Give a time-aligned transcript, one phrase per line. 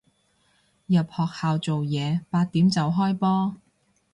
[0.87, 3.57] 入學校做嘢，八點就開波